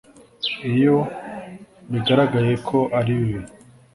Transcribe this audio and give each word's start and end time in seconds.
iyo 0.73 0.97
bigaragaye 1.91 2.53
ko 2.67 2.77
ari 2.99 3.11
bibi. 3.21 3.41